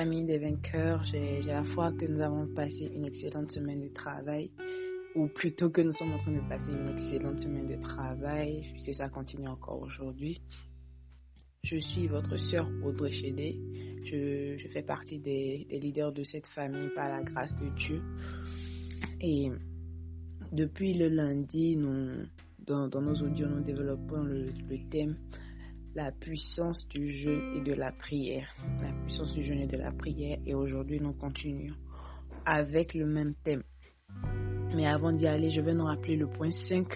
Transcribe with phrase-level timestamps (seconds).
[0.00, 1.04] famille des vainqueurs.
[1.04, 4.50] J'ai la foi que nous avons passé une excellente semaine de travail,
[5.14, 8.94] ou plutôt que nous sommes en train de passer une excellente semaine de travail, puisque
[8.94, 10.40] ça continue encore aujourd'hui.
[11.64, 13.60] Je suis votre sœur Audrey Chédé.
[14.04, 18.00] Je, fais partie des, leaders de cette famille par la grâce de Dieu.
[19.20, 19.50] Et
[20.50, 22.24] depuis le lundi, nous,
[22.60, 24.48] dans, nos audios, nous développons le
[24.90, 25.16] thème
[25.94, 28.48] la puissance du jeûne et de la prière.
[28.82, 30.38] La puissance du jeûne et de la prière.
[30.46, 31.74] Et aujourd'hui, nous continuons
[32.44, 33.62] avec le même thème.
[34.74, 36.86] Mais avant d'y aller, je vais nous rappeler le point 5,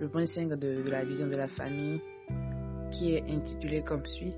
[0.00, 2.00] le point 5 de, la vision de la famille,
[2.92, 4.34] qui est intitulé comme suit.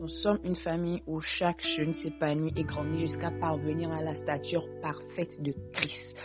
[0.00, 4.66] Nous sommes une famille où chaque jeune s'épanouit et grandit jusqu'à parvenir à la stature
[4.82, 6.16] parfaite de Christ.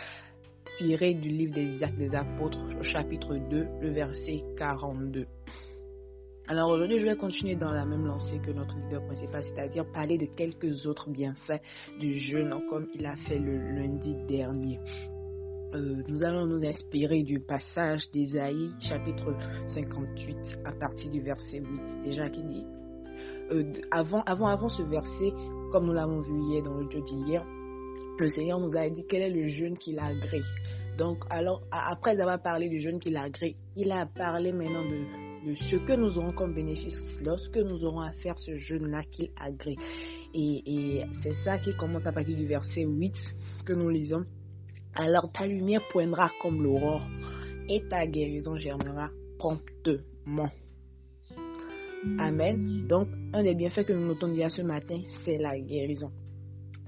[0.76, 5.26] Tiré du livre des Actes des Apôtres, chapitre 2, le verset 42.
[6.52, 10.18] Alors aujourd'hui, je vais continuer dans la même lancée que notre leader principal, c'est-à-dire parler
[10.18, 11.62] de quelques autres bienfaits
[11.98, 14.78] du jeûne, comme il a fait le lundi dernier.
[15.72, 19.34] Euh, nous allons nous inspirer du passage d'Ésaïe, chapitre
[19.68, 22.66] 58, à partir du verset 8, déjà qui dit.
[23.50, 25.32] Euh, avant, avant, avant ce verset,
[25.70, 27.46] comme nous l'avons vu hier dans le jeu d'hier,
[28.18, 30.42] le Seigneur nous a dit quel est le jeûne qu'il agrée.
[30.98, 35.54] Donc, alors, après avoir parlé du jeûne qu'il agrée, il a parlé maintenant de de
[35.54, 39.76] ce que nous aurons comme bénéfice lorsque nous aurons à faire ce jeûne-là qu'il agrée.
[40.34, 43.14] Et, c'est ça qui commence à partir du verset 8
[43.66, 44.24] que nous lisons.
[44.94, 47.06] Alors ta lumière poindra comme l'aurore
[47.68, 50.50] et ta guérison germera promptement.
[52.18, 52.86] Amen.
[52.88, 56.10] Donc, un des bienfaits que nous notons déjà ce matin, c'est la guérison.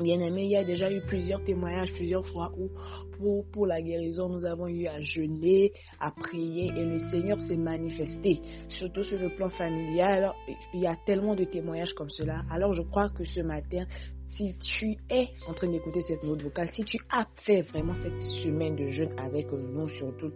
[0.01, 2.69] Bien aimé, il y a déjà eu plusieurs témoignages, plusieurs fois où
[3.17, 7.57] pour, pour la guérison, nous avons eu à jeûner, à prier et le Seigneur s'est
[7.57, 10.33] manifesté, surtout sur le plan familial.
[10.75, 12.43] il y a tellement de témoignages comme cela.
[12.51, 13.85] Alors je crois que ce matin,
[14.27, 18.19] si tu es en train d'écouter cette note vocale, si tu as fait vraiment cette
[18.19, 20.33] semaine de jeûne avec nous, surtout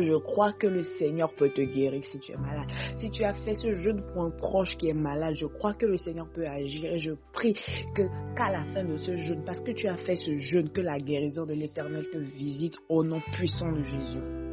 [0.00, 2.68] je crois que le Seigneur peut te guérir si tu es malade.
[2.96, 5.86] Si tu as fait ce jeûne pour un proche qui est malade, je crois que
[5.86, 6.92] le Seigneur peut agir.
[6.92, 7.54] Et je prie
[7.94, 8.02] que
[8.36, 10.98] qu'à la fin de ce jeûne, parce que tu as fait ce jeûne, que la
[10.98, 14.43] guérison de l'Éternel te visite au nom puissant de Jésus.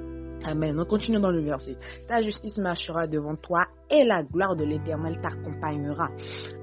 [0.44, 0.80] Amen.
[0.80, 1.76] On continue dans le verset.
[2.08, 6.10] Ta justice marchera devant toi et la gloire de l'Éternel t'accompagnera.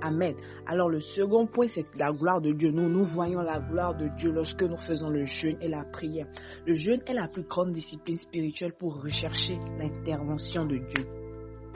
[0.03, 0.35] Amen.
[0.67, 2.71] Alors le second point, c'est la gloire de Dieu.
[2.71, 6.27] Nous, nous voyons la gloire de Dieu lorsque nous faisons le jeûne et la prière.
[6.67, 11.07] Le jeûne est la plus grande discipline spirituelle pour rechercher l'intervention de Dieu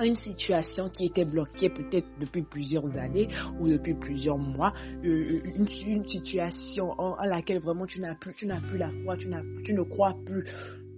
[0.04, 3.28] une situation qui était bloquée peut-être depuis plusieurs années
[3.60, 4.72] ou depuis plusieurs mois,
[5.04, 9.28] euh, une, situation en, laquelle vraiment tu n'as plus, plus la foi, tu,
[9.64, 10.44] tu ne crois plus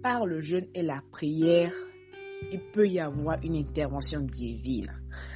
[0.05, 1.73] par le jeûne et la prière,
[2.51, 4.91] il peut y avoir une intervention divine.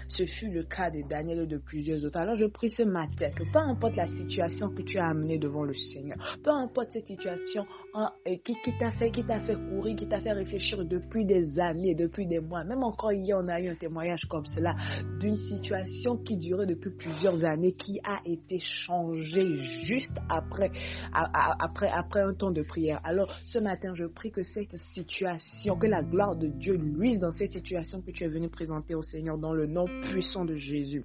[0.09, 2.18] Ce fut le cas de Daniel et de plusieurs autres.
[2.18, 5.64] Alors je prie ce matin que peu importe la situation que tu as amenée devant
[5.64, 8.12] le Seigneur, peu importe cette situation hein,
[8.44, 12.25] qui, t'a fait, qui t'a fait courir, qui t'a fait réfléchir depuis des années, depuis
[12.25, 14.75] des mois, même encore hier on a eu un témoignage comme cela
[15.20, 20.72] d'une situation qui durait depuis plusieurs années, qui a été changée juste après,
[21.14, 23.00] après, après un temps de prière.
[23.03, 27.31] Alors ce matin je prie que cette situation, que la gloire de Dieu luise dans
[27.31, 31.04] cette situation que tu es venu présenter au Seigneur dans le nom puissant de Jésus.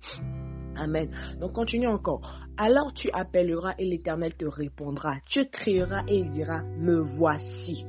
[0.76, 1.08] Amen.
[1.40, 2.40] Donc continue encore.
[2.56, 5.16] Alors tu appelleras et l'Éternel te répondra.
[5.26, 7.84] Tu crieras et il dira, me voici.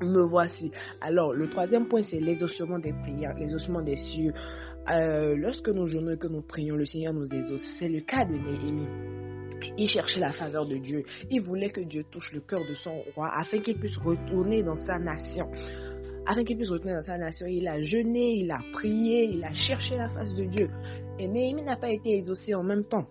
[0.00, 0.70] Me voici.
[1.00, 4.32] Alors le troisième point, c'est l'exaucement des prières, l'exaucement des cieux.
[4.90, 7.62] Euh, lorsque nous jeûnons et que nous prions, le Seigneur nous exauce.
[7.78, 8.88] C'est le cas de Néhémie.
[9.78, 11.04] Il cherchait la faveur de Dieu.
[11.30, 14.74] Il voulait que Dieu touche le cœur de son roi afin qu'il puisse retourner dans
[14.74, 15.48] sa nation
[16.26, 17.46] afin qu'il puisse retenir dans sa nation.
[17.46, 20.68] Il a jeûné, il a prié, il a cherché la face de Dieu.
[21.18, 23.06] Et Néhémie n'a pas été exaucé en même temps.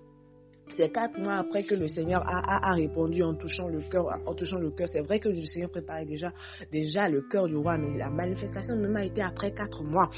[0.76, 4.06] C'est quatre mois après que le Seigneur a, répondu en touchant le cœur.
[4.26, 6.32] En touchant le cœur, c'est vrai que le Seigneur préparait déjà,
[6.72, 10.10] déjà le cœur du roi, mais la manifestation même a été après quatre mois.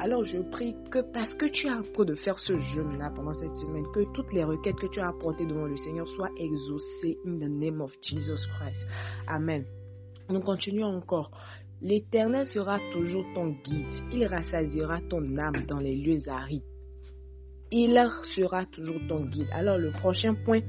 [0.00, 3.56] Alors je prie que parce que tu as appris de faire ce jeûne-là pendant cette
[3.56, 7.38] semaine, que toutes les requêtes que tu as apportées devant le Seigneur soient exaucées in
[7.38, 8.86] the name of Jesus Christ.
[9.28, 9.64] Amen.
[10.28, 11.30] Nous continuons encore.
[11.82, 13.86] L'Éternel sera toujours ton guide.
[14.12, 16.62] Il rassasiera ton âme dans les lieux arides.
[17.72, 19.48] Il sera toujours ton guide.
[19.52, 20.60] Alors le prochain point,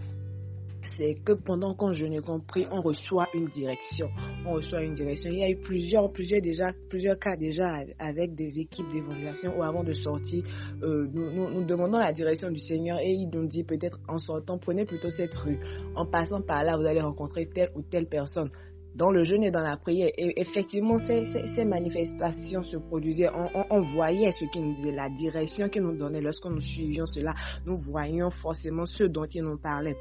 [0.86, 4.10] c'est que pendant qu'on je n'ai compris, on reçoit une direction.
[4.46, 5.30] On reçoit une direction.
[5.32, 9.62] Il y a eu plusieurs, plusieurs déjà, plusieurs cas déjà avec des équipes d'évaluation où
[9.62, 10.44] avant de sortir,
[10.82, 14.86] euh, nous, demandons la direction du Seigneur et il nous dit peut-être en sortant, prenez
[14.86, 15.60] plutôt cette rue.
[15.96, 18.50] En passant par là, vous allez rencontrer telle ou telle personne
[18.96, 20.10] dans le jeûne et dans la prière.
[20.18, 23.30] Et effectivement, ces, ces, manifestations se produisaient.
[23.70, 26.22] On, voyait ce qu'il nous disait, la direction qu'il nous donnait.
[26.22, 27.34] Lorsque nous suivions cela,
[27.66, 29.98] nous voyions forcément ce dont il nous parlait.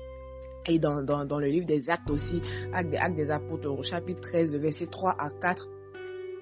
[0.66, 2.40] Et dans, dans, dans le livre des actes aussi,
[2.72, 5.66] actes, actes des apôtres, au chapitre 13, verset 3 à 4,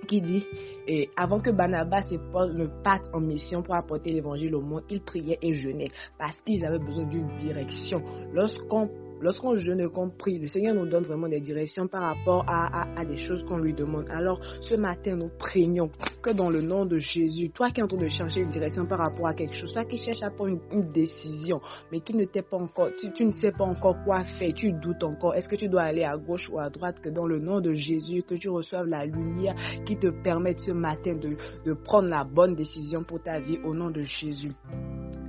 [0.07, 0.45] qui dit,
[0.87, 4.83] et avant que Barnabas et Paul ne partent en mission pour apporter l'évangile au monde,
[4.91, 8.03] ils priaient et jeûnaient parce qu'ils avaient besoin d'une direction.
[8.33, 8.89] Lorsqu'on
[9.21, 9.87] Lorsqu'on jeûne
[10.19, 13.75] prie, le Seigneur nous donne vraiment des directions par rapport à, des choses qu'on lui
[13.75, 14.07] demande.
[14.11, 15.91] Alors, ce matin, nous prions
[16.23, 18.87] que dans le nom de Jésus, toi qui es en train de chercher une direction
[18.87, 21.61] par rapport à quelque chose, toi qui cherches à prendre une, décision,
[21.93, 25.03] mais qui ne t'est pas encore, tu, ne sais pas encore quoi faire, tu doutes
[25.05, 27.61] encore, est-ce que tu dois aller à gauche ou à droite, que dans le nom
[27.61, 32.09] de Jésus, que tu reçoives la lumière qui te permette ce matin de, de prendre
[32.09, 34.53] la bonne décision pour ta vie au nom de Jésus.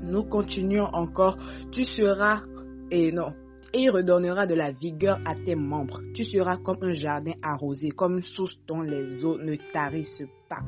[0.03, 1.37] Nous continuons encore.
[1.71, 2.41] Tu seras,
[2.89, 3.33] et non,
[3.73, 6.01] et redonnera de la vigueur à tes membres.
[6.13, 10.59] Tu seras comme un jardin arrosé, comme une source dont les eaux ne tarissent pas.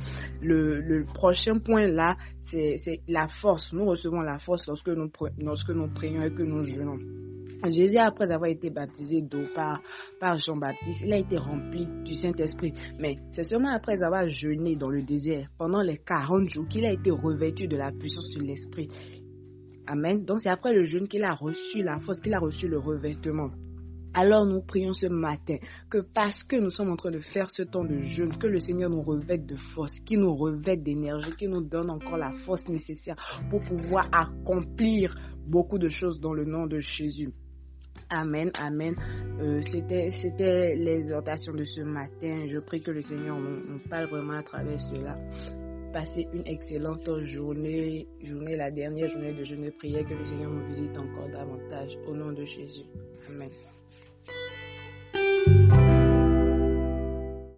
[0.41, 3.73] Le, prochain point là, c'est la force.
[3.73, 7.00] Nous recevons la force lorsque nous, lorsque nous prions et que nous jeûnons.
[7.69, 9.81] Jésus, après avoir été baptisé d'eau par,
[10.19, 12.73] par Jean-Baptiste, il a été rempli du Saint-Esprit.
[13.00, 16.91] Mais c'est seulement après avoir jeûné dans le désert pendant les 40 jours qu'il a
[16.91, 18.89] été revêtu de la puissance de l'Esprit.
[19.88, 20.24] Amen.
[20.24, 23.51] Donc c'est après le jeûne qu'il a reçu la force, qu'il a reçu le revêtement.
[24.15, 25.57] Alors nous prions ce matin
[25.89, 28.59] que parce que nous sommes en train de faire ce temps de jeûne, que le
[28.59, 32.68] Seigneur nous revête de force, qu'il nous revête d'énergie, qu'il nous donne encore la force
[32.69, 33.15] nécessaire
[33.50, 35.15] pour pouvoir accomplir
[35.47, 37.31] beaucoup de choses dans le nom de Jésus.
[38.09, 38.95] Amen, amen.
[39.39, 42.45] Euh, c'était, c'était l'exhortation de ce matin.
[42.47, 45.18] Je prie que le Seigneur nous parle vraiment à travers cela.
[45.94, 50.50] Passez une excellente journée, journée, la dernière journée de jeûne et prière, que le Seigneur
[50.50, 52.00] nous visite encore davantage.
[52.07, 52.81] Au nom de Jésus.
[53.30, 53.50] Amen.